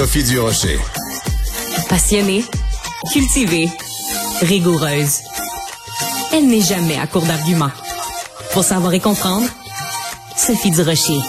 Sophie 0.00 0.24
Durocher. 0.24 0.78
Passionnée, 1.90 2.42
cultivée, 3.12 3.68
rigoureuse. 4.40 5.18
Elle 6.32 6.46
n'est 6.46 6.62
jamais 6.62 6.96
à 6.96 7.06
court 7.06 7.26
d'arguments. 7.26 7.70
Pour 8.54 8.64
savoir 8.64 8.94
et 8.94 9.00
comprendre, 9.00 9.46
Sophie 10.38 10.70
Durocher. 10.70 11.20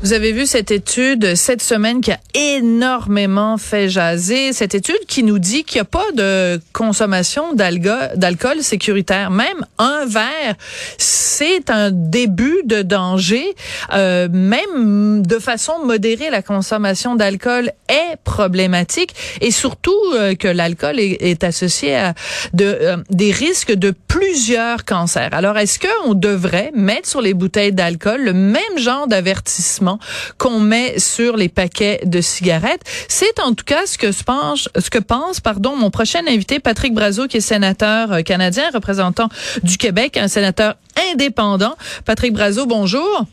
Vous 0.00 0.12
avez 0.12 0.30
vu 0.30 0.46
cette 0.46 0.70
étude 0.70 1.34
cette 1.34 1.60
semaine 1.60 2.00
qui 2.00 2.12
a 2.12 2.20
énormément 2.32 3.58
fait 3.58 3.88
jaser. 3.88 4.52
Cette 4.52 4.76
étude 4.76 5.00
qui 5.08 5.24
nous 5.24 5.40
dit 5.40 5.64
qu'il 5.64 5.78
n'y 5.78 5.80
a 5.80 5.84
pas 5.86 6.12
de 6.14 6.60
consommation 6.72 7.52
d'alcool 7.52 8.62
sécuritaire. 8.62 9.32
Même 9.32 9.66
un 9.78 10.06
verre, 10.06 10.54
c'est 10.98 11.68
un 11.68 11.90
début 11.90 12.62
de 12.64 12.82
danger. 12.82 13.56
Euh, 13.92 14.28
même 14.30 15.26
de 15.26 15.38
façon 15.40 15.84
modérée, 15.84 16.30
la 16.30 16.42
consommation 16.42 17.16
d'alcool 17.16 17.72
est 17.88 18.16
problématique 18.22 19.16
et 19.40 19.50
surtout 19.50 19.98
euh, 20.14 20.36
que 20.36 20.46
l'alcool 20.46 21.00
est, 21.00 21.42
associé 21.42 21.96
à 21.96 22.14
euh, 22.60 22.98
des 23.10 23.32
risques 23.32 23.72
de 23.72 23.92
plusieurs 24.06 24.84
cancers. 24.84 25.30
Alors, 25.32 25.58
est-ce 25.58 25.80
qu'on 25.80 26.14
devrait 26.14 26.70
mettre 26.72 27.08
sur 27.08 27.20
les 27.20 27.34
bouteilles 27.34 27.72
d'alcool 27.72 28.22
le 28.22 28.32
même 28.32 28.78
genre 28.78 29.08
d'avertissement 29.08 29.87
qu'on 30.36 30.60
met 30.60 30.98
sur 30.98 31.36
les 31.36 31.48
paquets 31.48 32.00
de 32.04 32.20
cigarettes. 32.20 32.82
C'est 33.08 33.40
en 33.40 33.54
tout 33.54 33.64
cas 33.64 33.86
ce 33.86 33.96
que 33.96 34.08
pense, 34.24 34.68
ce 34.76 34.90
que 34.90 34.98
pense, 34.98 35.40
pardon, 35.40 35.76
mon 35.76 35.90
prochain 35.90 36.20
invité, 36.28 36.58
Patrick 36.58 36.92
Brazo, 36.92 37.26
qui 37.26 37.38
est 37.38 37.40
sénateur 37.40 38.12
euh, 38.12 38.22
canadien, 38.22 38.64
représentant 38.74 39.28
du 39.62 39.78
Québec, 39.78 40.16
un 40.16 40.28
sénateur 40.28 40.74
indépendant. 41.12 41.74
Patrick 42.04 42.32
Brazo, 42.32 42.66
bonjour. 42.66 43.24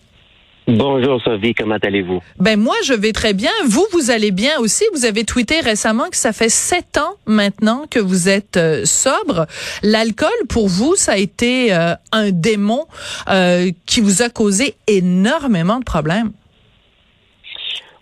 Bonjour 0.67 1.21
Sophie, 1.21 1.53
comment 1.53 1.77
allez-vous? 1.79 2.21
Ben 2.39 2.59
moi 2.59 2.73
je 2.83 2.93
vais 2.93 3.11
très 3.11 3.33
bien. 3.33 3.51
Vous, 3.67 3.85
vous 3.91 4.09
allez 4.09 4.31
bien 4.31 4.57
aussi. 4.59 4.83
Vous 4.95 5.05
avez 5.05 5.23
tweeté 5.23 5.59
récemment 5.59 6.09
que 6.09 6.17
ça 6.17 6.33
fait 6.33 6.49
sept 6.49 6.97
ans 6.97 7.13
maintenant 7.27 7.85
que 7.89 7.99
vous 7.99 8.29
êtes 8.29 8.57
euh, 8.57 8.83
sobre. 8.83 9.45
L'alcool 9.83 10.29
pour 10.49 10.67
vous, 10.67 10.95
ça 10.95 11.11
a 11.11 11.17
été 11.17 11.71
euh, 11.71 11.93
un 12.11 12.31
démon 12.31 12.85
qui 13.85 14.01
vous 14.01 14.23
a 14.23 14.29
causé 14.29 14.75
énormément 14.87 15.79
de 15.79 15.83
problèmes. 15.83 16.31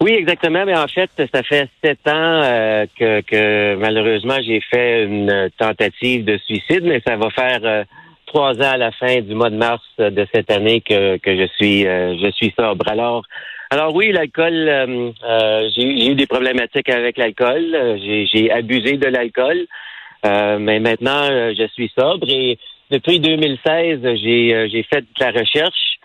Oui, 0.02 0.12
exactement. 0.12 0.66
Mais 0.66 0.76
en 0.76 0.88
fait, 0.88 1.10
ça 1.34 1.44
fait 1.44 1.70
sept 1.84 2.08
ans 2.08 2.12
euh, 2.44 2.86
que, 3.00 3.22
que, 3.22 3.76
malheureusement 3.76 4.38
j'ai 4.46 4.60
fait 4.62 5.04
une 5.04 5.50
tentative 5.58 6.26
de 6.26 6.38
suicide, 6.40 6.84
mais 6.84 7.02
ça 7.06 7.16
va 7.16 7.30
faire 7.30 7.60
euh, 7.64 7.84
trois 8.26 8.56
ans 8.58 8.74
à 8.74 8.78
la 8.78 8.92
fin 8.92 9.22
du 9.22 9.34
mois 9.34 9.50
de 9.50 9.56
mars 9.56 9.84
de 9.98 10.28
cette 10.34 10.52
année 10.52 10.82
que, 10.82 11.18
que 11.18 11.36
je 11.36 11.48
suis 11.56 11.88
euh, 11.88 12.18
je 12.22 12.32
suis 12.32 12.54
sobre. 12.58 12.88
Alors 12.88 13.24
alors 13.70 13.96
oui, 13.96 14.12
l'alcool, 14.12 14.54
j'ai 15.76 16.12
eu 16.12 16.14
des 16.14 16.28
problématiques 16.28 16.90
avec 16.90 17.18
l'alcool. 17.18 17.76
J'ai 18.32 18.52
abusé 18.52 18.98
de 18.98 19.08
l'alcool, 19.08 19.66
mais 20.24 20.80
maintenant 20.80 21.28
je 21.58 21.68
suis 21.74 21.92
sobre 21.98 22.30
et 22.30 22.60
depuis 22.92 23.20
2016, 23.20 24.02
j'ai 24.04 24.70
j'ai 24.70 24.84
fait 24.84 25.02
de 25.02 25.20
la 25.20 25.32
recherche 25.32 25.98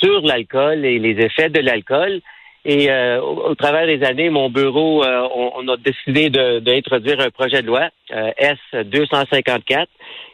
sur 0.00 0.20
l'alcool 0.24 0.84
et 0.84 1.00
les 1.00 1.24
effets 1.24 1.48
de 1.48 1.58
l'alcool. 1.58 2.20
Et 2.64 2.90
euh, 2.90 3.22
au, 3.22 3.54
travers 3.54 3.86
des 3.86 4.04
années, 4.04 4.28
mon 4.28 4.50
bureau, 4.50 5.02
euh, 5.02 5.26
on, 5.34 5.66
a 5.68 5.76
décidé 5.78 6.28
d'introduire 6.28 7.20
un 7.20 7.30
projet 7.30 7.62
de 7.62 7.66
loi 7.66 7.88
euh, 8.12 8.32
S 8.36 8.58
254 8.84 9.88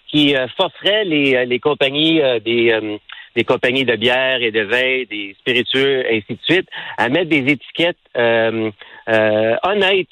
qui 0.08 0.34
forcerait 0.56 1.04
les, 1.04 1.46
les 1.46 1.58
compagnies 1.58 2.20
des 2.44 2.98
des 3.34 3.44
compagnies 3.44 3.84
de 3.84 3.96
bière 3.96 4.40
et 4.40 4.50
de 4.50 4.62
vin, 4.62 5.02
des 5.10 5.36
spiritueux, 5.40 6.06
ainsi 6.10 6.24
de 6.30 6.38
suite, 6.42 6.68
à 6.96 7.10
mettre 7.10 7.28
des 7.28 7.52
étiquettes 7.52 7.98
honnêtes 8.14 10.06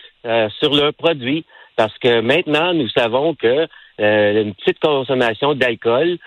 sur 0.59 0.75
leurs 0.75 0.93
produits, 0.93 1.47
parce 1.77 1.97
que 1.99 2.21
maintenant 2.21 2.75
nous 2.75 2.89
savons 2.89 3.35
que 3.35 3.67
une 3.99 4.55
petite 4.55 4.81
consommation 4.81 5.55
d'alcool 5.55 6.19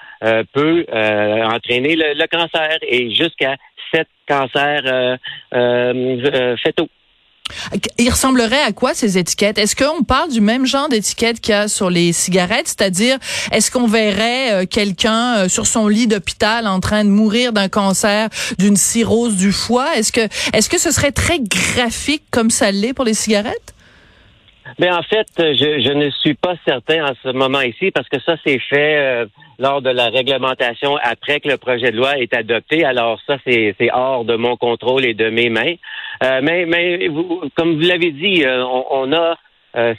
peut 0.54 0.86
entraîner 0.90 1.96
le, 1.96 2.28
cancer 2.28 2.78
et 2.82 3.12
jusqu'à 3.12 3.56
sept 3.94 4.08
cancers 4.28 4.82
euh, 4.86 5.18
euh, 5.54 6.22
euh, 6.34 6.56
fœtaux. 6.64 6.90
Il 7.98 8.10
ressemblerait 8.10 8.62
à 8.62 8.74
quoi 8.74 8.94
ces 8.94 9.18
étiquettes? 9.18 9.58
Est-ce 9.58 9.74
qu'on 9.74 10.04
parle 10.04 10.30
du 10.30 10.42
même 10.42 10.66
genre 10.66 10.90
d'étiquette 10.90 11.40
qu'il 11.40 11.54
y 11.54 11.56
a 11.56 11.70
sur 11.70 11.90
les 11.90 12.12
cigarettes, 12.12 12.68
c'est-à-dire 12.68 13.18
est-ce 13.54 13.72
qu'on 13.72 13.88
verrait 13.88 14.68
quelqu'un 14.68 15.48
sur 15.48 15.66
son 15.66 15.88
lit 15.88 16.08
d'hôpital 16.08 16.68
en 16.68 16.82
train 16.82 17.06
de 17.06 17.10
mourir 17.10 17.54
d'un 17.54 17.70
cancer, 17.70 18.28
d'une 18.60 18.76
cirrhose 18.76 19.38
du 19.38 19.54
foie? 19.54 19.96
Est-ce 19.96 20.12
que 20.12 20.28
est-ce 20.52 20.68
que 20.68 20.78
ce 20.78 20.92
serait 20.92 21.14
très 21.14 21.40
graphique 21.40 22.24
comme 22.32 22.50
ça 22.50 22.70
l'est 22.72 22.94
pour 22.94 23.06
les 23.06 23.14
cigarettes? 23.14 23.74
Mais 24.80 24.92
en 24.92 25.02
fait, 25.02 25.28
je, 25.38 25.94
ne 25.94 26.10
suis 26.12 26.34
pas 26.34 26.56
certain 26.66 27.06
en 27.06 27.14
ce 27.24 27.30
moment 27.30 27.62
ici 27.62 27.92
parce 27.92 28.08
que 28.10 28.20
ça 28.20 28.36
c'est 28.46 28.60
fait 28.60 28.98
euh, 28.98 29.26
lors 29.60 29.82
de 29.82 29.90
la 29.90 30.10
réglementation 30.10 30.98
après 31.02 31.40
que 31.40 31.50
le 31.50 31.58
projet 31.58 31.92
de 31.92 31.98
loi 31.98 32.18
est 32.18 32.34
adopté. 32.34 32.84
Alors 32.84 33.20
ça 33.26 33.38
c'est 33.46 33.76
hors 33.92 34.26
de 34.26 34.36
mon 34.36 34.58
contrôle 34.58 35.06
et 35.06 35.14
de 35.14 35.30
mes 35.30 35.50
mains. 35.50 35.76
Euh, 36.24 36.42
mais 36.44 37.08
vous, 37.08 37.44
comme 37.56 37.76
vous 37.76 37.88
l'avez 37.88 38.12
dit, 38.12 38.44
euh, 38.44 38.64
on, 38.66 38.86
on, 38.92 39.14
a 39.14 39.36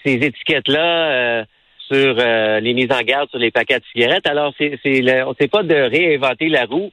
ces 0.05 0.15
étiquettes 0.15 0.67
là 0.67 1.45
sur 1.87 2.15
les 2.17 2.75
mises 2.75 2.91
en 2.91 3.01
garde 3.03 3.31
sur 3.31 3.39
les 3.39 3.53
paquets 3.53 3.79
de 3.79 3.85
cigarettes. 3.93 4.27
Alors 4.27 4.53
c'est 4.59 4.79
c'est 4.83 5.51
pas 5.51 5.63
de 5.63 5.75
réinventer 5.75 6.49
la 6.49 6.65
roue, 6.65 6.91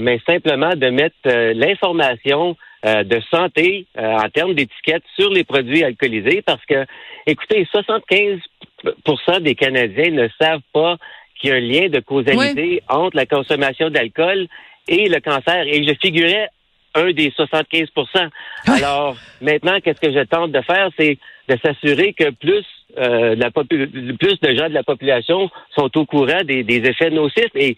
mais 0.00 0.18
simplement 0.26 0.70
de 0.74 0.88
mettre 0.88 1.16
l'information 1.24 2.56
de 3.02 3.20
santé 3.30 3.86
euh, 3.98 4.16
en 4.16 4.28
termes 4.28 4.54
d'étiquettes 4.54 5.04
sur 5.18 5.30
les 5.30 5.44
produits 5.44 5.82
alcoolisés 5.82 6.42
parce 6.42 6.64
que, 6.66 6.84
écoutez, 7.26 7.66
75% 7.72 9.40
des 9.40 9.54
Canadiens 9.54 10.10
ne 10.10 10.28
savent 10.40 10.60
pas 10.72 10.96
qu'il 11.40 11.50
y 11.50 11.52
a 11.52 11.56
un 11.56 11.60
lien 11.60 11.88
de 11.88 12.00
causalité 12.00 12.82
entre 12.88 13.16
la 13.16 13.26
consommation 13.26 13.88
d'alcool 13.90 14.48
et 14.86 15.08
le 15.08 15.20
cancer. 15.20 15.64
Et 15.66 15.82
je 15.86 15.94
figurais 16.00 16.48
un 16.94 17.10
des 17.12 17.30
75% 17.30 17.88
Alors, 18.66 19.16
maintenant, 19.40 19.80
qu'est-ce 19.82 20.00
que 20.00 20.12
je 20.12 20.24
tente 20.24 20.52
de 20.52 20.60
faire, 20.60 20.90
c'est 20.98 21.18
de 21.48 21.58
s'assurer 21.64 22.12
que 22.12 22.30
plus 22.30 22.64
euh, 22.98 23.34
la 23.34 23.50
plus 23.50 24.40
de 24.40 24.54
gens 24.54 24.68
de 24.68 24.74
la 24.74 24.84
population 24.84 25.50
sont 25.76 25.90
au 25.98 26.06
courant 26.06 26.42
des, 26.44 26.62
des 26.62 26.88
effets 26.88 27.10
nocifs. 27.10 27.54
Et 27.54 27.76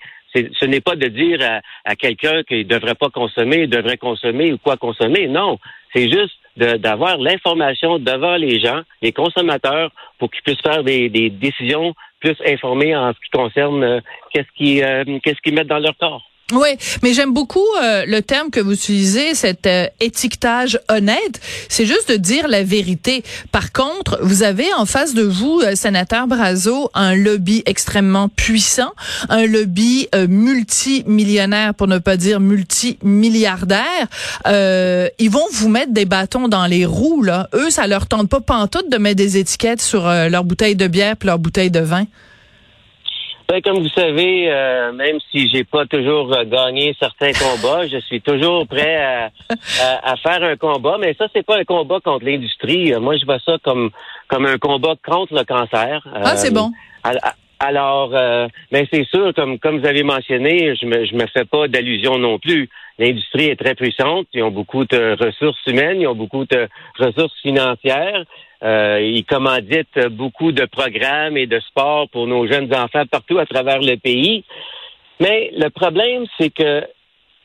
ce 0.59 0.65
n'est 0.67 0.81
pas 0.81 0.97
de 0.97 1.09
dire 1.09 1.39
à, 1.85 1.97
quelqu'un 1.97 2.43
qu'il 2.43 2.59
ne 2.59 2.63
devrait 2.65 2.95
pas 2.95 3.11
consommer, 3.11 3.67
devrait 3.67 3.97
consommer 3.97 4.53
ou 4.53 4.59
quoi 4.59 4.77
consommer. 4.77 5.27
Non, 5.29 5.59
c'est 5.95 6.11
juste 6.11 6.35
d'avoir 6.57 7.19
l'information 7.19 7.99
devant 7.99 8.37
les 8.37 8.61
gens, 8.61 8.83
les 9.03 9.13
consommateurs, 9.13 9.91
pour 10.19 10.31
qu'ils 10.31 10.43
puissent 10.43 10.63
faire 10.63 10.83
des, 10.83 11.09
décisions 11.31 11.95
plus 12.21 12.37
informées 12.47 12.97
en 12.97 13.13
ce 13.13 13.19
qui 13.19 13.31
concerne 13.31 13.85
euh, 13.85 14.01
euh, 14.37 15.19
qu'est-ce 15.23 15.41
qu'ils 15.43 15.55
mettent 15.55 15.67
dans 15.67 15.79
leur 15.79 15.97
corps. 15.99 16.23
Oui, 16.53 16.69
mais 17.03 17.13
j'aime 17.13 17.33
beaucoup 17.33 17.67
euh, 17.83 18.05
le 18.07 18.23
terme 18.23 18.51
que 18.51 18.61
vous 18.61 18.75
utilisez, 18.75 19.35
cet 19.35 19.67
euh, 19.67 19.89
étiquetage 19.99 20.79
honnête. 20.89 21.41
C'est 21.69 21.87
juste 21.87 22.09
de 22.09 22.15
dire 22.15 22.47
la 22.47 22.63
vérité. 22.63 23.25
Par 23.51 23.73
contre, 23.73 24.21
vous 24.23 24.45
avez 24.45 24.73
en 24.75 24.87
face 24.87 25.13
de 25.13 25.25
vous, 25.25 25.61
euh, 25.65 25.75
sénateur 25.75 26.29
Brazo, 26.29 26.89
un 26.95 27.17
lobby 27.17 27.65
extrêmement 27.67 28.29
puissant, 28.29 28.93
un 29.29 29.45
lobby 29.45 30.07
multimillionnaire, 30.29 31.75
pour 31.75 31.89
ne 31.89 31.99
pas 31.99 32.17
dire 32.17 32.39
multimilliardaire. 32.39 34.07
ils 34.47 35.31
vont 35.31 35.47
vous 35.51 35.69
mettre 35.69 35.93
des 35.93 36.05
bâtons 36.05 36.47
dans 36.47 36.67
les 36.67 36.87
roues. 36.87 37.25
Là. 37.25 37.49
Eux, 37.55 37.71
ça 37.71 37.89
leur 37.89 38.07
tente 38.07 38.29
pas 38.29 38.41
pantoute 38.41 38.89
de 38.89 38.99
mettre 38.99 39.17
des 39.17 39.37
étiquettes 39.37 39.83
sur 39.83 40.07
leur 40.07 40.45
bouteille 40.45 40.77
de 40.77 40.87
bière 40.87 41.17
et 41.21 41.27
leur 41.27 41.41
bouteille 41.41 41.73
de 41.73 41.81
vin. 41.81 42.07
Ben, 43.49 43.63
comme 43.63 43.79
vous 43.79 43.89
savez, 43.91 44.51
euh, 44.51 44.93
même 44.93 45.19
si 45.31 45.49
j'ai 45.49 45.63
pas 45.63 45.87
toujours 45.87 46.33
euh, 46.35 46.45
gagné 46.45 46.97
certains 46.99 47.31
combats, 47.33 47.87
je 47.87 47.99
suis 47.99 48.21
toujours 48.21 48.67
prêt 48.67 48.97
à, 48.97 49.31
à, 50.03 50.17
faire 50.17 50.43
un 50.43 50.57
combat. 50.57 50.97
Mais 50.99 51.15
ça, 51.15 51.29
c'est 51.33 51.47
pas 51.47 51.59
un 51.59 51.65
combat 51.65 52.01
contre 52.01 52.25
l'industrie. 52.25 52.93
Moi, 52.99 53.17
je 53.17 53.25
vois 53.25 53.39
ça 53.39 53.57
comme 53.63 53.91
comme 54.29 54.47
un 54.47 54.59
combat 54.59 54.95
contre 55.05 55.35
le 55.35 55.45
cancer. 55.45 56.05
Ah, 56.13 56.37
c'est 56.37 56.53
bon. 56.53 56.73
Euh, 57.07 57.13
alors, 57.61 58.11
mais 58.73 58.87
c'est 58.93 59.07
sûr, 59.07 59.33
comme 59.35 59.59
comme 59.61 59.79
vous 59.79 59.87
avez 59.87 60.03
mentionné, 60.03 60.75
je 60.75 60.85
me 60.85 61.07
je 61.07 61.15
me 61.15 61.27
fais 61.29 61.45
pas 61.45 61.69
d'allusion 61.69 62.19
non 62.19 62.39
plus. 62.41 62.69
L'industrie 62.99 63.47
est 63.47 63.57
très 63.57 63.75
puissante. 63.75 64.27
Ils 64.35 64.43
ont 64.43 64.51
beaucoup 64.51 64.85
de 64.85 65.17
ressources 65.25 65.65
humaines, 65.67 66.01
ils 66.01 66.09
ont 66.09 66.17
beaucoup 66.17 66.45
de 66.47 66.69
ressources 66.99 67.39
financières. 67.43 68.25
Euh, 68.63 69.01
ils 69.03 69.25
commanditent 69.25 70.09
beaucoup 70.11 70.53
de 70.53 70.65
programmes 70.65 71.37
et 71.37 71.47
de 71.47 71.61
sports 71.61 72.09
pour 72.09 72.27
nos 72.27 72.47
jeunes 72.47 72.75
enfants 72.75 73.05
partout 73.11 73.39
à 73.39 73.47
travers 73.47 73.81
le 73.81 73.97
pays. 73.97 74.45
Mais 75.21 75.51
le 75.57 75.69
problème, 75.69 76.25
c'est 76.39 76.51
que 76.51 76.85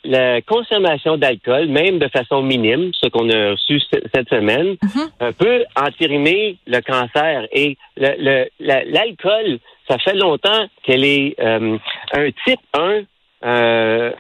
la 0.04 0.42
consommation 0.42 1.18
d'alcool, 1.18 1.68
même 1.68 2.00
de 2.00 2.08
façon 2.08 2.42
minime, 2.42 2.92
ce 2.94 3.08
qu'on 3.10 3.30
a 3.30 3.52
reçu 3.52 3.80
cette 3.92 4.30
semaine, 4.30 4.76
mhm. 4.82 5.10
euh, 5.22 5.32
peut 5.32 5.64
entériner 5.76 6.58
le 6.66 6.82
cancer. 6.82 7.48
Et 7.52 7.78
l'alcool, 7.98 9.60
ça 9.88 9.98
fait 10.00 10.16
longtemps 10.16 10.66
qu'elle 10.84 11.06
est 11.06 11.36
euh, 11.40 11.78
un 12.14 12.30
type 12.46 12.60
1 12.74 13.02
euh, 13.44 14.12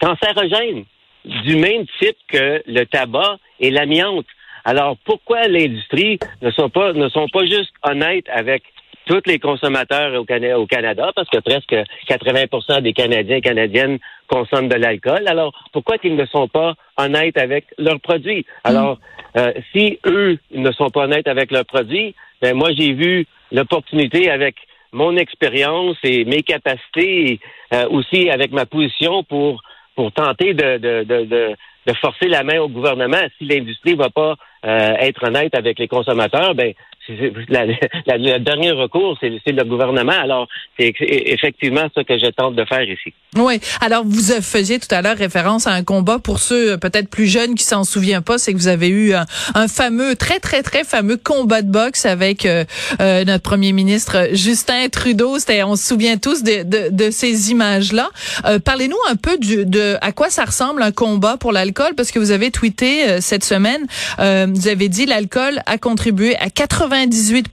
cancérogène. 0.00 0.84
du 1.24 1.56
même 1.56 1.86
type 2.00 2.16
que 2.28 2.62
le 2.66 2.84
tabac 2.84 3.36
et 3.60 3.70
l'amiante. 3.70 4.26
Alors 4.64 4.96
pourquoi 5.04 5.48
l'industrie 5.48 6.18
ne 6.40 6.50
sont 6.50 6.70
pas 6.70 6.92
ne 6.92 7.08
sont 7.08 7.28
pas 7.28 7.44
juste 7.44 7.72
honnêtes 7.82 8.28
avec 8.28 8.62
tous 9.06 9.22
les 9.26 9.38
consommateurs 9.38 10.14
au, 10.20 10.66
Canada, 10.66 11.10
parce 11.14 11.28
que 11.28 11.38
presque 11.38 11.74
80 12.06 12.80
des 12.80 12.92
Canadiens 12.92 13.36
et 13.36 13.40
Canadiennes 13.40 13.98
consomment 14.28 14.68
de 14.68 14.76
l'alcool. 14.76 15.24
Alors, 15.26 15.52
pourquoi 15.72 15.98
qu'ils 15.98 16.16
ne 16.16 16.26
sont 16.26 16.48
pas 16.48 16.74
honnêtes 16.96 17.36
avec 17.36 17.66
leurs 17.78 18.00
produits? 18.00 18.46
Alors, 18.64 18.98
euh, 19.36 19.52
si 19.72 19.98
eux 20.06 20.38
ne 20.54 20.70
sont 20.72 20.90
pas 20.90 21.04
honnêtes 21.04 21.28
avec 21.28 21.50
leurs 21.50 21.64
produits, 21.64 22.14
ben 22.40 22.56
moi, 22.56 22.70
j'ai 22.76 22.92
vu 22.92 23.26
l'opportunité 23.50 24.30
avec 24.30 24.56
mon 24.92 25.16
expérience 25.16 25.96
et 26.04 26.24
mes 26.24 26.42
capacités, 26.42 27.40
euh, 27.74 27.88
aussi 27.88 28.30
avec 28.30 28.52
ma 28.52 28.66
position 28.66 29.24
pour 29.24 29.62
pour 29.94 30.10
tenter 30.12 30.54
de, 30.54 30.78
de, 30.78 31.04
de, 31.04 31.24
de, 31.24 31.56
forcer 32.00 32.28
la 32.28 32.44
main 32.44 32.60
au 32.60 32.68
gouvernement. 32.68 33.22
Si 33.38 33.44
l'industrie 33.44 33.94
va 33.94 34.10
pas 34.10 34.36
euh, 34.64 34.94
être 35.00 35.24
honnête 35.24 35.54
avec 35.54 35.78
les 35.78 35.88
consommateurs, 35.88 36.54
ben 36.54 36.72
le 37.08 38.38
dernier 38.38 38.70
recours, 38.70 39.18
c'est 39.20 39.28
le 39.28 39.64
gouvernement. 39.64 40.12
Alors, 40.12 40.46
c'est 40.78 40.92
effectivement 41.00 41.88
ce 41.96 42.02
que 42.02 42.16
je 42.16 42.26
tente 42.26 42.54
de 42.54 42.64
faire 42.64 42.82
ici. 42.82 43.12
Oui. 43.36 43.60
Alors, 43.80 44.04
vous 44.04 44.20
faisiez 44.40 44.78
tout 44.78 44.94
à 44.94 45.02
l'heure 45.02 45.16
référence 45.16 45.66
à 45.66 45.72
un 45.72 45.82
combat 45.82 46.18
pour 46.20 46.38
ceux 46.38 46.78
peut-être 46.78 47.10
plus 47.10 47.26
jeunes 47.26 47.54
qui 47.56 47.64
s'en 47.64 47.82
souviennent 47.82 48.22
pas, 48.22 48.38
c'est 48.38 48.52
que 48.52 48.58
vous 48.58 48.68
avez 48.68 48.88
eu 48.88 49.14
un, 49.14 49.68
fameux, 49.68 50.14
très 50.14 50.38
très 50.38 50.62
très 50.62 50.84
fameux 50.84 51.16
combat 51.16 51.62
de 51.62 51.70
boxe 51.70 52.06
avec 52.06 52.46
euh, 52.46 52.64
euh, 53.00 53.24
notre 53.24 53.42
premier 53.42 53.72
ministre 53.72 54.28
Justin 54.32 54.88
Trudeau. 54.88 55.38
C'était, 55.38 55.64
on 55.64 55.74
se 55.74 55.86
souvient 55.86 56.18
tous 56.18 56.44
de, 56.44 56.62
de, 56.62 56.94
de 56.94 57.10
ces 57.10 57.50
images-là. 57.50 58.10
Euh, 58.44 58.60
parlez-nous 58.60 58.98
un 59.10 59.16
peu 59.16 59.38
du, 59.38 59.66
de 59.66 59.96
à 60.02 60.12
quoi 60.12 60.30
ça 60.30 60.44
ressemble 60.44 60.82
un 60.82 60.92
combat 60.92 61.36
pour 61.36 61.50
parce 61.96 62.10
que 62.10 62.18
vous 62.18 62.30
avez 62.30 62.50
tweeté 62.50 63.20
cette 63.20 63.44
semaine, 63.44 63.86
vous 64.18 64.68
avez 64.68 64.88
dit 64.88 65.06
l'alcool 65.06 65.60
a 65.66 65.78
contribué 65.78 66.36
à 66.36 66.50
80 66.50 66.72
98 66.82 67.48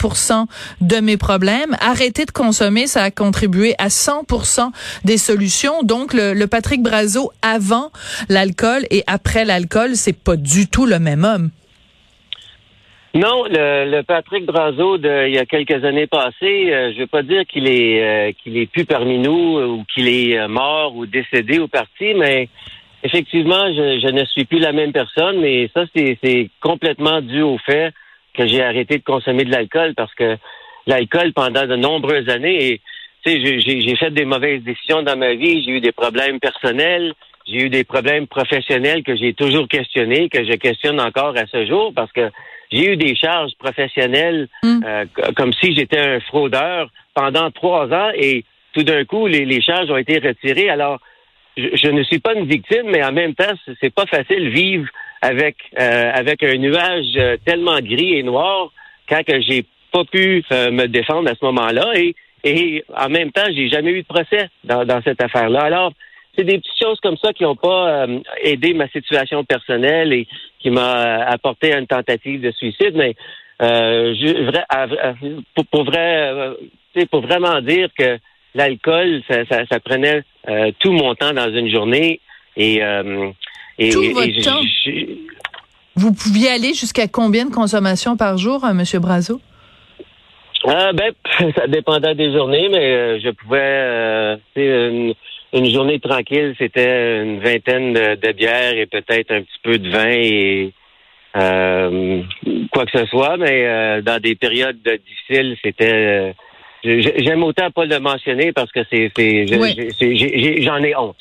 de 0.81 0.99
mes 0.99 1.17
problèmes. 1.17 1.75
Arrêter 1.79 2.25
de 2.25 2.31
consommer, 2.31 2.87
ça 2.87 3.03
a 3.03 3.11
contribué 3.11 3.75
à 3.77 3.87
100% 3.87 4.71
des 5.05 5.17
solutions. 5.17 5.83
Donc, 5.83 6.13
le, 6.13 6.45
Patrick 6.45 6.81
Brazo 6.81 7.31
avant 7.41 7.91
l'alcool 8.27 8.83
et 8.89 9.03
après 9.07 9.45
l'alcool, 9.45 9.91
c'est 9.95 10.17
pas 10.17 10.35
du 10.35 10.67
tout 10.67 10.85
le 10.85 10.99
même 10.99 11.23
homme. 11.23 11.51
Non, 13.15 13.45
le, 13.49 14.01
Patrick 14.01 14.45
Brazo 14.45 14.97
il 14.97 15.33
y 15.33 15.39
a 15.39 15.45
quelques 15.45 15.83
années 15.83 16.05
passées, 16.05 16.71
euh, 16.71 16.93
je 16.93 16.99
veux 16.99 17.07
pas 17.07 17.23
dire 17.23 17.43
qu'il 17.47 17.67
est 17.67 18.03
euh, 18.03 18.31
qu'il 18.43 18.55
est 18.55 18.67
plus 18.67 18.85
parmi 18.85 19.17
nous 19.17 19.59
ou 19.59 19.83
qu'il 19.91 20.07
est 20.07 20.37
euh, 20.37 20.47
mort 20.47 20.95
ou 20.95 21.07
décédé 21.07 21.57
ou 21.57 21.67
parti, 21.67 22.13
mais 22.13 22.49
effectivement, 23.03 23.67
je, 23.73 23.99
je, 24.01 24.11
ne 24.11 24.25
suis 24.25 24.45
plus 24.45 24.59
la 24.59 24.71
même 24.71 24.91
personne, 24.91 25.39
mais 25.39 25.69
ça 25.73 25.85
c'est 25.93 26.49
complètement 26.61 27.21
dû 27.21 27.41
au 27.41 27.57
fait 27.57 27.93
que 28.33 28.47
j'ai 28.47 28.63
arrêté 28.63 28.97
de 28.97 29.03
consommer 29.03 29.43
de 29.43 29.51
l'alcool 29.51 29.93
parce 29.95 30.13
que 30.15 30.37
l'alcool 30.87 31.33
pendant 31.33 31.65
de 31.65 31.75
nombreuses 31.75 32.29
années, 32.29 32.81
tu 33.23 33.31
sais, 33.31 33.61
j'ai 33.61 33.95
fait 33.95 34.11
des 34.11 34.25
mauvaises 34.25 34.63
décisions 34.63 35.01
dans 35.03 35.17
ma 35.17 35.33
vie, 35.33 35.63
j'ai 35.63 35.71
eu 35.71 35.81
des 35.81 35.91
problèmes 35.91 36.39
personnels, 36.39 37.13
j'ai 37.47 37.65
eu 37.65 37.69
des 37.69 37.83
problèmes 37.83 38.27
professionnels 38.27 39.03
que 39.03 39.15
j'ai 39.15 39.33
toujours 39.33 39.67
questionnés, 39.67 40.29
que 40.29 40.43
je 40.45 40.53
questionne 40.53 41.01
encore 41.01 41.35
à 41.35 41.45
ce 41.47 41.65
jour 41.65 41.91
parce 41.95 42.11
que 42.11 42.29
j'ai 42.71 42.93
eu 42.93 42.97
des 42.97 43.15
charges 43.15 43.51
professionnelles 43.57 44.47
mm. 44.63 44.83
euh, 44.85 45.05
comme 45.35 45.53
si 45.53 45.75
j'étais 45.75 45.99
un 45.99 46.19
fraudeur 46.21 46.89
pendant 47.13 47.49
trois 47.51 47.91
ans 47.91 48.11
et 48.15 48.45
tout 48.73 48.83
d'un 48.83 49.03
coup, 49.03 49.25
les, 49.25 49.45
les, 49.45 49.61
charges 49.61 49.89
ont 49.89 49.97
été 49.97 50.19
retirées. 50.19 50.69
Alors, 50.69 50.99
je, 51.75 51.89
ne 51.89 52.03
suis 52.03 52.19
pas 52.19 52.33
une 52.33 52.45
victime, 52.45 52.87
mais 52.87 53.03
en 53.03 53.11
même 53.11 53.35
temps, 53.35 53.53
c'est 53.81 53.93
pas 53.93 54.05
facile 54.05 54.49
vivre 54.49 54.87
avec 55.21 55.57
euh, 55.79 56.11
avec 56.13 56.43
un 56.43 56.55
nuage 56.55 57.13
euh, 57.17 57.37
tellement 57.45 57.79
gris 57.79 58.15
et 58.15 58.23
noir 58.23 58.71
quand 59.07 59.23
que 59.23 59.41
j'ai 59.41 59.65
pas 59.91 60.05
pu 60.05 60.43
euh, 60.51 60.71
me 60.71 60.87
défendre 60.87 61.29
à 61.29 61.35
ce 61.35 61.43
moment-là 61.45 61.91
et 61.95 62.15
et 62.43 62.83
en 62.95 63.09
même 63.09 63.31
temps 63.31 63.47
j'ai 63.53 63.67
jamais 63.67 63.91
eu 63.91 64.01
de 64.03 64.07
procès 64.07 64.49
dans, 64.63 64.85
dans 64.85 65.01
cette 65.01 65.21
affaire-là. 65.21 65.61
Alors 65.61 65.91
c'est 66.37 66.45
des 66.45 66.59
petites 66.59 66.81
choses 66.81 66.99
comme 67.01 67.17
ça 67.17 67.33
qui 67.33 67.43
n'ont 67.43 67.57
pas 67.57 68.05
aidé 68.43 68.73
ma 68.73 68.87
situation 68.87 69.43
personnelle 69.43 70.13
et 70.13 70.25
qui 70.59 70.69
m'a 70.69 71.25
apporté 71.25 71.73
une 71.73 71.87
tentative 71.87 72.39
de 72.39 72.51
suicide. 72.51 72.93
Mais 72.95 73.15
je, 73.59 74.49
pour, 75.53 75.65
pour, 75.65 75.83
vrai, 75.83 76.53
pour 77.11 77.21
vraiment 77.21 77.59
dire 77.59 77.89
que 77.97 78.19
l'alcool, 78.55 79.21
ça, 79.27 79.45
ça, 79.45 79.65
ça, 79.65 79.79
prenait 79.79 80.23
tout 80.79 80.91
mon 80.91 81.15
temps 81.15 81.33
dans 81.33 81.53
une 81.53 81.69
journée 81.69 82.19
et 82.57 82.81
tout 83.91 84.13
votre 84.13 84.43
temps. 84.43 84.61
Vous 85.99 86.13
pouviez 86.13 86.49
aller 86.49 86.73
jusqu'à 86.73 87.09
combien 87.09 87.43
de 87.43 87.53
consommation 87.53 88.15
par 88.15 88.37
jour, 88.37 88.63
euh, 88.63 88.73
Monsieur 88.73 88.99
Brazo? 88.99 89.41
Euh, 90.65 90.93
ben, 90.93 91.11
ça 91.57 91.67
dépendait 91.67 92.15
des 92.15 92.31
journées, 92.31 92.69
mais 92.69 92.93
euh, 92.93 93.19
je 93.21 93.29
pouvais, 93.31 93.59
euh, 93.59 94.37
une, 94.55 95.13
une, 95.51 95.73
journée 95.73 95.99
tranquille, 95.99 96.55
c'était 96.57 97.21
une 97.21 97.41
vingtaine 97.41 97.93
de, 97.93 98.31
bières 98.31 98.77
et 98.77 98.85
peut-être 98.85 99.31
un 99.31 99.41
petit 99.41 99.59
peu 99.61 99.77
de 99.77 99.89
vin 99.89 100.09
et 100.09 100.73
quoi 102.71 102.85
que 102.85 102.97
ce 102.97 103.05
soit. 103.07 103.35
Mais 103.35 104.01
dans 104.01 104.21
des 104.21 104.35
périodes 104.35 104.81
difficiles, 104.81 105.57
c'était. 105.61 106.33
J'aime 106.83 107.43
autant 107.43 107.71
pas 107.71 107.85
le 107.85 107.99
mentionner 107.99 108.51
parce 108.51 108.71
que 108.71 108.81
c'est, 108.89 109.11
j'en 110.61 110.77
ai 110.83 110.95
honte. 110.95 111.17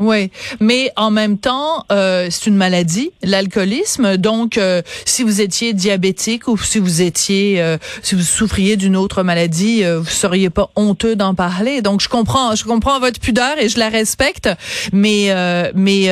Oui, 0.00 0.30
mais 0.60 0.92
en 0.94 1.10
même 1.10 1.38
temps, 1.38 1.84
euh, 1.90 2.28
c'est 2.30 2.46
une 2.46 2.54
maladie, 2.54 3.10
l'alcoolisme. 3.24 4.16
Donc, 4.16 4.56
euh, 4.56 4.80
si 5.04 5.24
vous 5.24 5.40
étiez 5.40 5.72
diabétique 5.72 6.46
ou 6.46 6.56
si 6.56 6.78
vous 6.78 7.02
étiez, 7.02 7.60
euh, 7.60 7.78
si 8.04 8.14
vous 8.14 8.22
souffriez 8.22 8.76
d'une 8.76 8.94
autre 8.94 9.24
maladie, 9.24 9.82
vous 9.82 10.08
seriez 10.08 10.50
pas 10.50 10.70
honteux 10.76 11.16
d'en 11.16 11.34
parler. 11.34 11.82
Donc, 11.82 12.00
je 12.00 12.08
comprends, 12.08 12.54
je 12.54 12.62
comprends 12.62 13.00
votre 13.00 13.18
pudeur 13.18 13.58
et 13.58 13.68
je 13.68 13.76
la 13.80 13.88
respecte. 13.88 14.48
Mais, 14.92 15.34
mais 15.74 16.06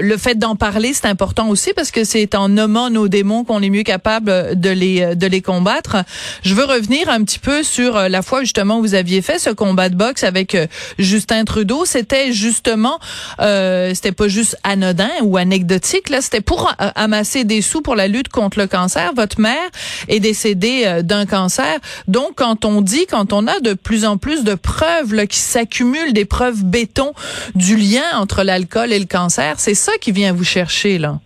le 0.00 0.16
fait 0.16 0.36
d'en 0.36 0.56
parler, 0.56 0.94
c'est 0.94 1.06
important 1.06 1.48
aussi 1.50 1.72
parce 1.74 1.90
que 1.90 2.04
c'est 2.04 2.34
en 2.34 2.48
nommant 2.48 2.88
nos 2.88 3.08
démons 3.08 3.44
qu'on 3.44 3.60
est 3.60 3.70
mieux 3.70 3.82
capable 3.82 4.58
de 4.58 4.70
les, 4.70 5.14
de 5.14 5.26
les 5.26 5.42
combattre. 5.42 6.04
Je 6.42 6.54
veux 6.54 6.64
revenir 6.64 7.10
un 7.10 7.22
petit 7.22 7.38
peu 7.38 7.62
sur 7.62 8.08
la 8.08 8.22
fois 8.22 8.40
justement 8.40 8.78
où 8.78 8.82
vous 8.82 8.94
aviez 8.94 9.20
fait 9.20 9.38
ce 9.38 9.50
combat 9.50 9.90
de 9.90 9.96
boxe 9.96 10.24
avec 10.24 10.56
Justin 10.98 11.44
Trudeau. 11.44 11.84
C'était 11.84 12.32
justement 12.32 12.98
euh, 13.40 13.92
c'était 13.94 14.12
pas 14.12 14.28
juste 14.28 14.56
anodin 14.64 15.10
ou 15.22 15.36
anecdotique. 15.36 16.08
Là, 16.08 16.20
c'était 16.20 16.40
pour 16.40 16.68
euh, 16.80 16.90
amasser 16.94 17.44
des 17.44 17.62
sous 17.62 17.80
pour 17.80 17.94
la 17.94 18.08
lutte 18.08 18.28
contre 18.28 18.58
le 18.58 18.66
cancer. 18.66 19.12
Votre 19.14 19.40
mère 19.40 19.70
est 20.08 20.20
décédée 20.20 20.82
euh, 20.84 21.02
d'un 21.02 21.26
cancer. 21.26 21.78
Donc, 22.08 22.32
quand 22.36 22.64
on 22.64 22.80
dit, 22.80 23.06
quand 23.06 23.32
on 23.32 23.46
a 23.46 23.60
de 23.60 23.74
plus 23.74 24.04
en 24.04 24.16
plus 24.16 24.44
de 24.44 24.54
preuves 24.54 25.14
là, 25.14 25.26
qui 25.26 25.38
s'accumulent, 25.38 26.12
des 26.12 26.24
preuves 26.24 26.64
béton 26.64 27.12
du 27.54 27.76
lien 27.76 28.04
entre 28.14 28.42
l'alcool 28.42 28.92
et 28.92 28.98
le 28.98 29.06
cancer, 29.06 29.54
c'est 29.58 29.74
ça 29.74 29.92
qui 30.00 30.12
vient 30.12 30.32
vous 30.32 30.44
chercher 30.44 30.98
là. 30.98 31.20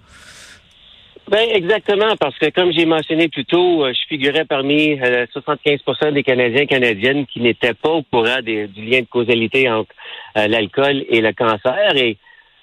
Ben 1.29 1.49
exactement, 1.51 2.17
parce 2.21 2.37
que 2.39 2.51
comme 2.51 2.73
j'ai 2.73 2.85
mentionné 2.85 3.29
plus 3.29 3.47
tôt, 3.47 3.87
je 3.89 3.99
figurais 4.09 4.45
parmi 4.45 4.97
75% 4.97 6.13
des 6.13 6.23
Canadiens 6.23 6.63
et 6.63 6.67
Canadiennes 6.67 7.27
qui 7.27 7.41
n'étaient 7.41 7.73
pas 7.73 7.91
au 7.91 8.03
courant 8.03 8.41
du 8.43 8.69
lien 8.77 9.01
de 9.01 9.07
causalité 9.07 9.71
entre 9.71 9.91
euh, 10.37 10.49
l'alcool 10.49 11.05
et 11.09 11.23
le 11.23 11.33
cancer. 11.33 11.97
Et 11.97 12.19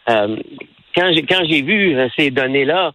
euh, 0.09 0.35
quand 0.95 1.11
j'ai 1.11 1.23
quand 1.23 1.43
j'ai 1.49 1.63
vu 1.63 1.97
euh, 1.97 2.07
ces 2.15 2.29
données-là, 2.29 2.91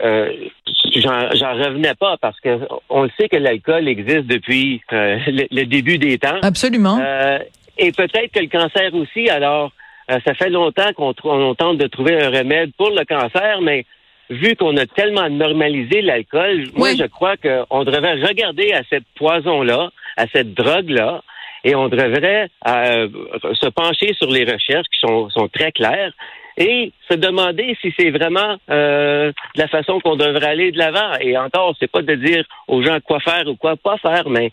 j'en 0.00 1.54
revenais 1.54 1.94
pas 1.94 2.16
parce 2.20 2.40
que 2.40 2.58
on 2.88 3.04
le 3.04 3.10
sait 3.18 3.28
que 3.28 3.36
l'alcool 3.36 3.86
existe 3.86 4.26
depuis 4.26 4.82
le, 4.90 5.64
début 5.64 5.98
des 5.98 6.18
temps. 6.18 6.40
Absolument. 6.42 6.98
et 7.78 7.92
peut-être 7.92 8.32
que 8.32 8.40
le 8.40 8.48
cancer 8.48 8.92
aussi. 8.92 9.30
Alors, 9.30 9.70
ça 10.08 10.34
fait 10.34 10.50
longtemps 10.50 10.92
qu'on 10.94 11.54
tente 11.54 11.78
de 11.78 11.86
trouver 11.86 12.20
un 12.22 12.30
remède 12.30 12.72
pour 12.76 12.90
le 12.90 13.04
cancer, 13.04 13.60
mais 13.62 13.86
vu 14.30 14.56
qu'on 14.56 14.76
a 14.76 14.86
tellement 14.86 15.28
normalisé 15.28 16.02
l'alcool, 16.02 16.64
moi 16.74 16.90
je 16.98 17.04
crois 17.04 17.36
qu'on 17.36 17.84
devrait 17.84 18.14
regarder 18.22 18.72
à 18.72 18.82
cette 18.90 19.06
poison-là, 19.16 19.90
à 20.16 20.26
cette 20.32 20.54
drogue-là, 20.54 21.22
et 21.64 21.74
on 21.74 21.88
devrait 21.88 22.48
euh, 22.68 23.08
se 23.54 23.66
pencher 23.66 24.14
sur 24.14 24.30
les 24.30 24.44
recherches 24.44 24.86
qui 24.92 25.00
sont, 25.00 25.30
sont 25.30 25.48
très 25.48 25.72
claires 25.72 26.12
et 26.56 26.92
se 27.10 27.16
demander 27.16 27.76
si 27.80 27.92
c'est 27.98 28.10
vraiment 28.10 28.56
euh, 28.70 29.32
la 29.56 29.68
façon 29.68 30.00
qu'on 30.00 30.16
devrait 30.16 30.46
aller 30.46 30.72
de 30.72 30.78
l'avant. 30.78 31.12
Et 31.20 31.36
encore, 31.36 31.74
c'est 31.78 31.90
pas 31.90 32.02
de 32.02 32.14
dire 32.14 32.44
aux 32.68 32.82
gens 32.82 32.98
quoi 33.00 33.20
faire 33.20 33.46
ou 33.46 33.56
quoi 33.56 33.76
pas 33.76 33.98
faire, 33.98 34.28
mais 34.30 34.50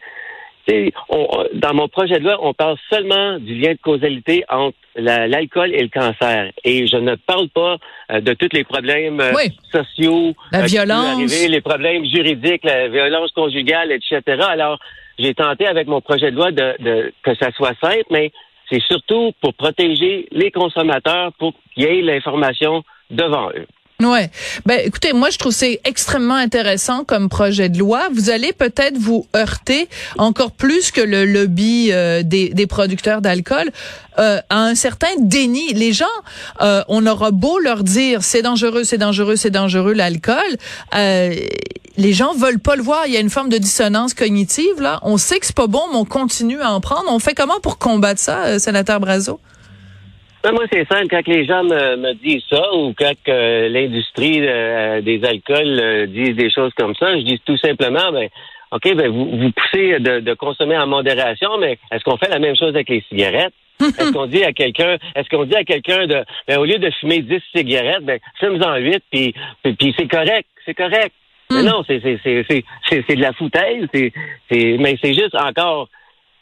on, 1.10 1.46
dans 1.53 1.74
mon 1.74 1.88
projet 1.88 2.20
de 2.20 2.24
loi, 2.24 2.38
on 2.41 2.53
parle 2.53 2.77
seulement 2.89 3.38
du 3.39 3.55
lien 3.55 3.74
de 3.74 3.79
causalité 3.82 4.43
entre 4.50 4.77
l'alcool 4.96 5.74
et 5.74 5.82
le 5.82 5.89
cancer. 5.89 6.51
Et 6.63 6.88
je 6.88 6.98
ne 6.98 7.15
parle 7.15 7.50
pas 7.50 7.77
euh, 8.12 8.22
de 8.22 8.34
tous 8.34 8.50
les 8.53 8.63
problèmes 8.63 9.20
euh, 9.20 9.34
sociaux, 9.72 10.34
la 10.51 10.65
violence, 10.65 11.48
les 11.48 11.62
problèmes 11.62 12.05
juridiques, 12.05 12.63
la 12.63 12.88
violence 12.88 13.32
conjugale, 13.32 13.91
etc. 13.91 14.22
Alors, 14.50 14.79
j'ai 15.20 15.34
tenté 15.34 15.67
avec 15.67 15.88
mon 15.88 16.01
projet 16.01 16.32
de 16.32 16.36
loi 16.36 16.51
de, 16.51 17.13
que 17.24 17.36
ça 17.36 17.51
soit 17.51 17.75
simple, 17.82 18.05
mais 18.10 18.32
c'est 18.70 18.82
surtout 18.82 19.32
pour 19.41 19.53
protéger 19.53 20.27
les 20.32 20.51
consommateurs, 20.51 21.34
pour 21.38 21.53
qu'il 21.74 21.84
y 21.84 21.86
ait 21.88 22.01
l'information 22.01 22.84
devant 23.12 23.50
eux. 23.50 23.67
Ouais. 24.03 24.29
Ben 24.65 24.81
écoutez, 24.83 25.13
moi 25.13 25.29
je 25.29 25.38
trouve 25.38 25.53
c'est 25.53 25.79
extrêmement 25.86 26.36
intéressant 26.36 27.03
comme 27.03 27.29
projet 27.29 27.69
de 27.69 27.77
loi. 27.77 28.10
Vous 28.13 28.29
allez 28.29 28.51
peut-être 28.51 28.98
vous 28.98 29.27
heurter 29.36 29.88
encore 30.17 30.51
plus 30.51 30.91
que 30.91 31.01
le 31.01 31.25
lobby 31.25 31.89
euh, 31.91 32.22
des, 32.24 32.50
des, 32.50 32.67
producteurs 32.67 33.22
d'alcool 33.22 33.72
euh, 34.19 34.39
à 34.50 34.63
un 34.63 34.75
certain 34.75 35.07
déni. 35.19 35.74
Les 35.74 35.93
gens, 35.93 36.05
euh, 36.62 36.83
on 36.88 37.05
aura 37.05 37.31
beau 37.31 37.60
leur 37.60 37.83
dire 37.83 38.24
c'est 38.24 38.41
dangereux, 38.41 38.83
c'est 38.83 38.98
dangereux, 38.98 39.36
c'est 39.36 39.51
dangereux 39.51 39.93
l'alcool. 39.93 40.38
Euh, 40.95 41.36
les 41.95 42.13
gens 42.13 42.33
veulent 42.33 42.60
pas 42.60 42.75
le 42.75 42.83
voir. 42.83 43.03
Il 43.07 43.13
y 43.13 43.17
a 43.17 43.19
une 43.19 43.29
forme 43.29 43.50
de 43.50 43.57
dissonance 43.57 44.13
cognitive 44.13 44.81
là. 44.81 45.00
On 45.03 45.17
sait 45.17 45.39
que 45.39 45.45
c'est 45.45 45.55
pas 45.55 45.67
bon, 45.67 45.83
mais 45.91 45.98
on 45.98 46.05
continue 46.05 46.62
à 46.62 46.72
en 46.72 46.81
prendre. 46.81 47.05
On 47.07 47.19
fait 47.19 47.36
comment 47.36 47.60
pour 47.62 47.77
combattre 47.77 48.19
ça, 48.19 48.60
sénateur 48.60 49.00
Brazo? 49.00 49.39
Ben, 50.43 50.51
moi, 50.51 50.65
c'est 50.71 50.85
simple. 50.89 51.07
Quand 51.09 51.25
les 51.25 51.45
gens 51.45 51.63
me, 51.63 52.13
disent 52.15 52.43
ça 52.50 52.73
ou 52.75 52.93
quand 52.97 53.13
l'industrie 53.27 54.41
euh, 54.41 55.00
des 55.00 55.23
alcools 55.23 55.79
euh, 55.79 56.05
disent 56.05 56.35
des 56.35 56.51
choses 56.51 56.73
comme 56.77 56.93
ça, 56.95 57.17
je 57.17 57.23
dis 57.23 57.39
tout 57.45 57.57
simplement, 57.57 58.12
ben, 58.12 58.27
OK, 58.73 58.93
ben, 58.93 59.09
vous, 59.09 59.38
vous 59.38 59.51
poussez 59.51 60.00
de, 60.00 60.33
consommer 60.33 60.77
en 60.77 60.88
modération, 60.88 61.57
mais 61.59 61.77
est-ce 61.91 62.03
qu'on 62.03 62.17
fait 62.17 62.27
la 62.27 62.39
même 62.39 62.57
chose 62.57 62.69
avec 62.69 62.89
les 62.89 63.01
cigarettes? 63.07 63.53
est-ce 63.79 64.12
qu'on 64.12 64.25
dit 64.25 64.43
à 64.43 64.51
quelqu'un, 64.51 64.97
est-ce 65.15 65.29
qu'on 65.29 65.45
dit 65.45 65.55
à 65.55 65.63
quelqu'un 65.63 66.07
de, 66.07 66.23
ben, 66.47 66.59
au 66.59 66.65
lieu 66.65 66.77
de 66.77 66.91
fumer 67.00 67.21
10 67.21 67.39
cigarettes, 67.55 68.03
ben, 68.03 68.19
fume-en 68.39 68.75
8, 68.75 69.03
puis, 69.12 69.33
puis, 69.63 69.95
c'est 69.97 70.07
correct, 70.07 70.47
c'est 70.65 70.73
correct. 70.73 71.13
Mais 71.51 71.62
hmm. 71.62 71.67
non, 71.67 71.83
c'est, 71.88 72.01
c'est, 72.01 72.19
c'est, 72.50 72.65
c'est, 72.89 73.15
de 73.15 73.21
la 73.21 73.33
foutaise, 73.33 73.88
c'est, 73.93 74.12
c'est, 74.51 74.77
mais 74.77 74.97
c'est 75.01 75.13
juste 75.13 75.35
encore, 75.35 75.88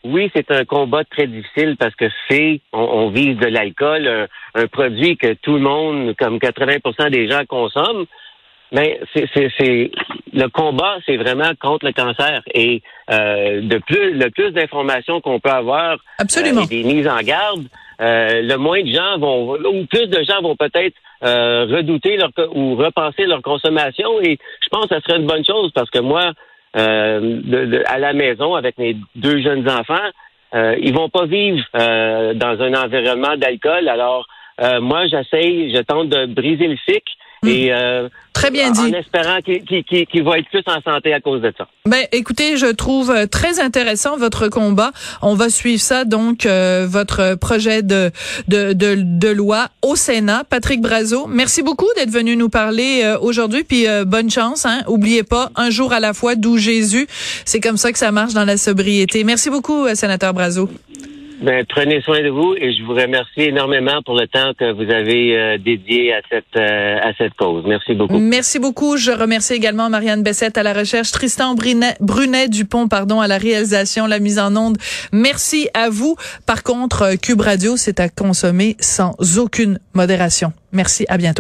oui, 0.04 0.32
c'est 0.36 0.50
un 0.52 0.66
combat 0.66 1.04
très 1.04 1.28
difficile 1.28 1.76
parce 1.78 1.96
que 1.96 2.06
c'est, 2.30 2.62
on, 2.74 3.10
vise 3.10 3.38
de 3.38 3.48
l'alcool, 3.48 4.28
un, 4.56 4.68
produit 4.68 5.18
que 5.18 5.34
tout 5.34 5.54
le 5.54 5.60
monde, 5.60 6.16
comme 6.18 6.38
80% 6.38 7.10
des 7.12 7.30
gens 7.30 7.46
consomment. 7.48 8.06
Mais 8.74 9.02
c'est, 9.14 9.28
c'est, 9.34 9.92
le 10.34 10.48
combat, 10.48 10.98
c'est 11.06 11.18
vraiment 11.18 11.52
contre 11.60 11.86
le 11.86 11.92
cancer. 11.92 12.42
Et 12.54 12.82
euh, 13.12 13.62
de 13.62 13.78
plus, 13.80 14.14
le 14.14 14.30
plus 14.30 14.52
d'informations 14.52 15.20
qu'on 15.20 15.40
peut 15.40 15.50
avoir, 15.50 15.98
Absolument. 16.18 16.62
Euh, 16.62 16.66
et 16.66 16.68
des 16.68 16.84
mises 16.84 17.08
en 17.08 17.20
garde, 17.20 17.66
euh, 18.00 18.42
le 18.42 18.56
moins 18.56 18.82
de 18.82 18.92
gens 18.92 19.20
vont, 19.20 19.56
ou 19.56 19.86
plus 19.86 20.08
de 20.08 20.24
gens 20.24 20.42
vont 20.42 20.56
peut-être 20.56 20.96
redouter 21.22 22.18
leur 22.18 22.32
ou 22.56 22.76
repenser 22.76 23.26
leur 23.26 23.44
consommation. 23.44 24.20
Et 24.22 24.40
je 24.64 24.70
pense 24.72 24.88
que 24.88 24.96
ça 24.96 25.02
serait 25.02 25.20
une 25.20 25.28
bonne 25.28 25.46
chose 25.46 25.72
parce 25.76 25.90
que 25.92 26.00
moi, 26.00 26.32
euh, 26.76 27.84
à 27.88 28.00
la 28.00 28.14
maison 28.14 28.56
avec 28.56 28.78
mes 28.78 28.96
deux 29.16 29.42
jeunes 29.42 29.70
enfants, 29.70 30.10
euh, 30.54 30.76
ils 30.80 30.94
vont 30.94 31.10
pas 31.10 31.26
vivre 31.26 31.64
euh, 31.76 32.34
dans 32.34 32.62
un 32.62 32.74
environnement 32.74 33.38
d'alcool. 33.38 33.88
Alors, 33.88 34.28
euh, 34.62 34.82
moi, 34.82 35.08
j'essaye, 35.08 35.74
je 35.74 35.82
tente 35.82 36.10
de 36.10 36.26
briser 36.26 36.68
le 36.68 36.78
cycle. 36.88 37.14
Et 37.48 37.74
euh, 37.74 38.08
très 38.34 38.52
bien 38.52 38.70
dit. 38.70 38.82
En 38.82 38.94
espérant 38.94 39.40
qu'il 39.42 40.24
va 40.24 40.38
être 40.38 40.50
plus 40.50 40.62
en 40.68 40.80
santé 40.82 41.12
à 41.12 41.20
cause 41.20 41.42
de 41.42 41.52
ça. 41.58 41.68
Ben, 41.88 42.06
écoutez, 42.12 42.56
je 42.56 42.68
trouve 42.68 43.10
euh, 43.10 43.26
très 43.26 43.60
intéressant 43.60 44.16
votre 44.16 44.48
combat. 44.48 44.92
On 45.24 45.34
va 45.34 45.50
suivre 45.50 45.82
ça 45.82 46.06
donc 46.06 46.46
euh, 46.46 46.86
votre 46.88 47.34
projet 47.34 47.82
de, 47.82 48.12
de, 48.48 48.74
de 48.74 48.96
de 48.96 49.28
loi 49.30 49.70
au 49.82 49.96
Sénat. 49.96 50.44
Patrick 50.48 50.82
Brazo, 50.82 51.26
merci 51.26 51.64
beaucoup 51.64 51.88
d'être 51.96 52.12
venu 52.12 52.36
nous 52.36 52.50
parler 52.50 53.02
euh, 53.04 53.18
aujourd'hui. 53.20 53.64
Puis 53.64 53.88
bonne 54.06 54.30
chance. 54.30 54.68
Hein. 54.68 54.84
Oubliez 54.88 55.24
pas, 55.24 55.50
un 55.56 55.72
jour 55.72 55.94
à 55.94 56.00
la 56.00 56.14
fois, 56.14 56.36
d'où 56.36 56.60
Jésus. 56.60 57.08
C'est 57.46 57.60
comme 57.60 57.78
ça 57.78 57.92
que 57.92 57.98
ça 57.98 58.12
marche 58.12 58.34
dans 58.34 58.46
la 58.46 58.58
sobriété. 58.58 59.24
Merci 59.24 59.50
beaucoup, 59.50 59.88
sénateur 59.96 60.36
Brazo. 60.36 60.70
Ben, 61.42 61.66
prenez 61.68 62.02
soin 62.02 62.22
de 62.22 62.30
vous 62.30 62.54
et 62.56 62.72
je 62.72 62.84
vous 62.84 62.94
remercie 62.94 63.42
énormément 63.42 64.04
pour 64.06 64.16
le 64.16 64.28
temps 64.28 64.54
que 64.58 64.72
vous 64.74 64.92
avez 64.92 65.36
euh, 65.36 65.58
dédié 65.58 66.14
à 66.14 66.22
cette 66.30 66.46
euh, 66.56 67.00
à 67.02 67.14
cette 67.18 67.34
cause. 67.34 67.64
Merci 67.66 67.96
beaucoup. 67.96 68.20
Merci 68.20 68.60
beaucoup. 68.60 68.96
Je 68.96 69.12
remercie 69.12 69.54
également 69.54 69.90
Marianne 69.90 70.22
Bessette 70.22 70.60
à 70.60 70.64
la 70.64 70.74
recherche, 70.74 71.12
Tristan 71.12 71.56
Brunet, 71.56 71.96
Brunet 72.00 72.48
Dupont 72.48 72.88
pardon 72.88 73.22
à 73.22 73.28
la 73.28 73.40
réalisation, 73.40 74.06
la 74.06 74.20
mise 74.20 74.38
en 74.38 74.56
onde. 74.56 74.78
Merci 75.12 75.68
à 75.74 75.90
vous. 75.90 76.16
Par 76.46 76.62
contre, 76.62 77.16
Cube 77.20 77.42
Radio, 77.42 77.76
c'est 77.76 78.00
à 78.00 78.08
consommer 78.08 78.76
sans 78.80 79.16
aucune 79.40 79.80
modération. 79.96 80.54
Merci. 80.72 81.06
À 81.10 81.18
bientôt. 81.18 81.40